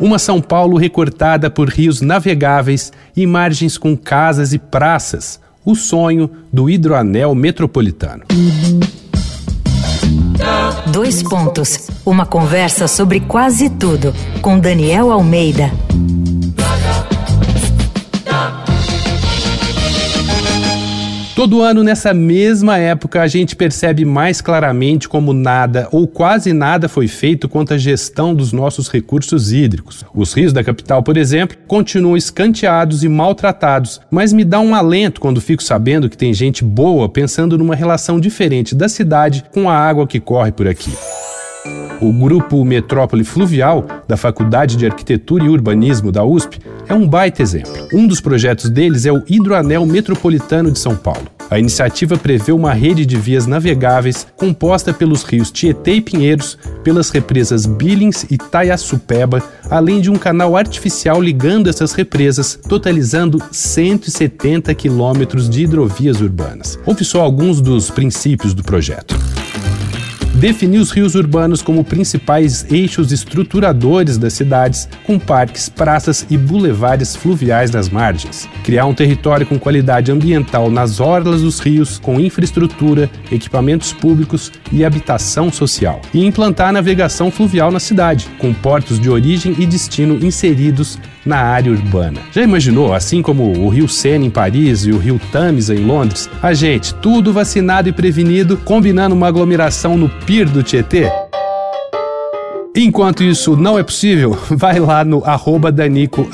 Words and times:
Uma 0.00 0.18
São 0.18 0.40
Paulo 0.40 0.76
recortada 0.76 1.48
por 1.48 1.68
rios 1.68 2.00
navegáveis 2.00 2.92
e 3.16 3.26
margens 3.26 3.78
com 3.78 3.96
casas 3.96 4.52
e 4.52 4.58
praças, 4.58 5.40
o 5.64 5.74
sonho 5.74 6.30
do 6.52 6.68
hidroanel 6.68 7.34
metropolitano. 7.34 8.24
Dois 10.92 11.22
pontos. 11.22 11.88
Uma 12.04 12.26
conversa 12.26 12.86
sobre 12.86 13.20
quase 13.20 13.70
tudo 13.70 14.12
com 14.42 14.58
Daniel 14.58 15.10
Almeida. 15.10 15.72
Todo 21.34 21.62
ano, 21.62 21.82
nessa 21.82 22.14
mesma 22.14 22.78
época, 22.78 23.20
a 23.20 23.26
gente 23.26 23.56
percebe 23.56 24.04
mais 24.04 24.40
claramente 24.40 25.08
como 25.08 25.32
nada 25.32 25.88
ou 25.90 26.06
quase 26.06 26.52
nada 26.52 26.88
foi 26.88 27.08
feito 27.08 27.48
quanto 27.48 27.74
à 27.74 27.76
gestão 27.76 28.32
dos 28.32 28.52
nossos 28.52 28.88
recursos 28.88 29.50
hídricos. 29.50 30.04
Os 30.14 30.32
rios 30.32 30.52
da 30.52 30.62
capital, 30.62 31.02
por 31.02 31.16
exemplo, 31.16 31.56
continuam 31.66 32.16
escanteados 32.16 33.02
e 33.02 33.08
maltratados, 33.08 34.00
mas 34.12 34.32
me 34.32 34.44
dá 34.44 34.60
um 34.60 34.76
alento 34.76 35.20
quando 35.20 35.40
fico 35.40 35.62
sabendo 35.62 36.08
que 36.08 36.16
tem 36.16 36.32
gente 36.32 36.62
boa 36.62 37.08
pensando 37.08 37.58
numa 37.58 37.74
relação 37.74 38.20
diferente 38.20 38.72
da 38.72 38.88
cidade 38.88 39.44
com 39.52 39.68
a 39.68 39.76
água 39.76 40.06
que 40.06 40.20
corre 40.20 40.52
por 40.52 40.68
aqui. 40.68 40.92
O 42.00 42.12
grupo 42.12 42.62
Metrópole 42.64 43.24
Fluvial, 43.24 43.86
da 44.06 44.16
Faculdade 44.16 44.76
de 44.76 44.84
Arquitetura 44.84 45.44
e 45.44 45.48
Urbanismo 45.48 46.12
da 46.12 46.22
USP, 46.22 46.58
é 46.86 46.92
um 46.92 47.08
baita 47.08 47.42
exemplo. 47.42 47.72
Um 47.92 48.06
dos 48.06 48.20
projetos 48.20 48.68
deles 48.68 49.06
é 49.06 49.12
o 49.12 49.22
Hidroanel 49.26 49.86
Metropolitano 49.86 50.70
de 50.70 50.78
São 50.78 50.94
Paulo. 50.94 51.26
A 51.50 51.58
iniciativa 51.58 52.16
prevê 52.18 52.52
uma 52.52 52.72
rede 52.72 53.06
de 53.06 53.16
vias 53.16 53.46
navegáveis 53.46 54.26
composta 54.36 54.92
pelos 54.92 55.22
rios 55.22 55.50
Tietê 55.50 55.94
e 55.94 56.00
Pinheiros, 56.00 56.58
pelas 56.82 57.08
represas 57.10 57.64
Billings 57.64 58.26
e 58.30 58.36
Taiaçupeba, 58.36 59.42
além 59.70 60.00
de 60.00 60.10
um 60.10 60.16
canal 60.16 60.56
artificial 60.56 61.22
ligando 61.22 61.70
essas 61.70 61.92
represas, 61.92 62.58
totalizando 62.68 63.42
170 63.50 64.74
quilômetros 64.74 65.48
de 65.48 65.64
hidrovias 65.64 66.20
urbanas. 66.20 66.78
Ouve 66.84 67.04
só 67.04 67.22
alguns 67.22 67.60
dos 67.60 67.90
princípios 67.90 68.52
do 68.52 68.62
projeto 68.62 69.16
definir 70.44 70.76
os 70.76 70.90
rios 70.90 71.14
urbanos 71.14 71.62
como 71.62 71.82
principais 71.82 72.70
eixos 72.70 73.10
estruturadores 73.12 74.18
das 74.18 74.34
cidades, 74.34 74.86
com 75.02 75.18
parques, 75.18 75.70
praças 75.70 76.26
e 76.28 76.36
bulevares 76.36 77.16
fluviais 77.16 77.70
nas 77.70 77.88
margens. 77.88 78.46
Criar 78.62 78.84
um 78.84 78.92
território 78.92 79.46
com 79.46 79.58
qualidade 79.58 80.12
ambiental 80.12 80.70
nas 80.70 81.00
orlas 81.00 81.40
dos 81.40 81.60
rios, 81.60 81.98
com 81.98 82.20
infraestrutura, 82.20 83.08
equipamentos 83.32 83.90
públicos 83.90 84.52
e 84.70 84.84
habitação 84.84 85.50
social. 85.50 86.02
E 86.12 86.26
implantar 86.26 86.74
navegação 86.74 87.30
fluvial 87.30 87.70
na 87.70 87.80
cidade, 87.80 88.28
com 88.38 88.52
portos 88.52 89.00
de 89.00 89.08
origem 89.08 89.56
e 89.58 89.64
destino 89.64 90.22
inseridos 90.22 90.98
na 91.24 91.38
área 91.38 91.72
urbana. 91.72 92.20
Já 92.32 92.42
imaginou, 92.42 92.92
assim 92.92 93.22
como 93.22 93.58
o 93.58 93.68
Rio 93.68 93.88
Sena 93.88 94.24
em 94.24 94.30
Paris 94.30 94.84
e 94.84 94.92
o 94.92 94.98
Rio 94.98 95.20
Tamisa 95.32 95.74
em 95.74 95.84
Londres, 95.84 96.28
a 96.42 96.52
gente, 96.52 96.94
tudo 96.94 97.32
vacinado 97.32 97.88
e 97.88 97.92
prevenido, 97.92 98.56
combinando 98.58 99.14
uma 99.14 99.28
aglomeração 99.28 99.96
no 99.96 100.08
Do 100.42 100.64
Tietê? 100.64 101.08
Enquanto 102.74 103.22
isso 103.22 103.56
não 103.56 103.78
é 103.78 103.84
possível, 103.84 104.36
vai 104.50 104.80
lá 104.80 105.04
no 105.04 105.24
arroba 105.24 105.70
Danico 105.70 106.28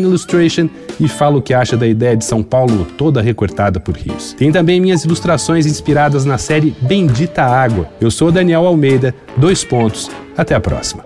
Illustration 0.00 0.68
e 1.00 1.08
fala 1.08 1.38
o 1.38 1.42
que 1.42 1.52
acha 1.52 1.76
da 1.76 1.84
ideia 1.84 2.16
de 2.16 2.24
São 2.24 2.44
Paulo 2.44 2.86
toda 2.96 3.20
recortada 3.20 3.80
por 3.80 3.96
rios. 3.96 4.34
Tem 4.38 4.52
também 4.52 4.80
minhas 4.80 5.04
ilustrações 5.04 5.66
inspiradas 5.66 6.24
na 6.24 6.38
série 6.38 6.76
Bendita 6.80 7.42
Água. 7.42 7.88
Eu 8.00 8.08
sou 8.12 8.30
Daniel 8.30 8.64
Almeida, 8.66 9.12
dois 9.36 9.64
pontos. 9.64 10.08
Até 10.36 10.54
a 10.54 10.60
próxima. 10.60 11.04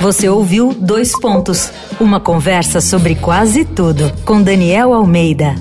Você 0.00 0.30
ouviu 0.30 0.72
Dois 0.72 1.12
Pontos 1.20 1.70
uma 2.00 2.18
conversa 2.18 2.80
sobre 2.80 3.14
quase 3.14 3.66
tudo 3.66 4.10
com 4.24 4.42
Daniel 4.42 4.94
Almeida. 4.94 5.54